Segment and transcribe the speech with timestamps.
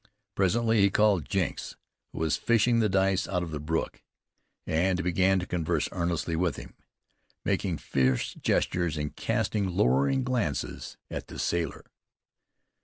[0.33, 1.75] Presently he called Jenks,
[2.11, 4.01] who was fishing the dice out of the brook,
[4.65, 6.73] and began to converse earnestly with him,
[7.45, 11.85] making fierce gestures and casting lowering glances at the sailor.